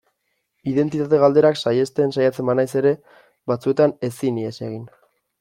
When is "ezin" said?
4.11-4.43